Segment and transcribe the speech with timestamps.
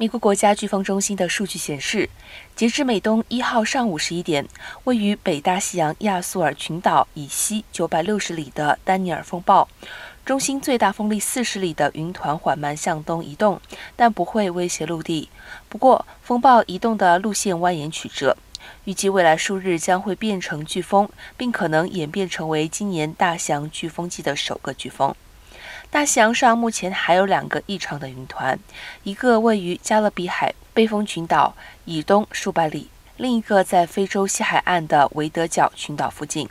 [0.00, 2.08] 美国国家飓风中心的数据显示，
[2.54, 4.46] 截至美东一号上午十一点，
[4.84, 9.66] 位于北大西洋亚速尔群岛以西九百六十里的丹尼尔风暴，
[10.24, 13.60] 中心最大风力四十里的云团缓慢向东移动，
[13.96, 15.28] 但不会威胁陆地。
[15.68, 18.36] 不过，风暴移动的路线蜿蜒曲折，
[18.84, 25.12] 预计未来数日将会变成飓风，并可能演变成为今年大西洋飓风季的首个飓风。
[25.90, 28.58] 大西洋上目前还有两个异常的云团，
[29.04, 36.46] 一个位于加勒比海背风群岛以东数百里，另一个在非洲西海岸的维德角群岛附近。